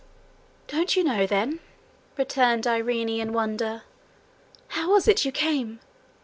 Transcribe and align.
'Don't 0.65 0.95
you 0.95 1.03
know 1.03 1.27
then?' 1.27 1.59
returned 2.17 2.65
Irene, 2.65 3.07
in 3.21 3.33
wonder. 3.33 3.83
'How 4.69 4.89
was 4.93 5.07
it 5.07 5.25
you 5.25 5.31
came? 5.31 5.79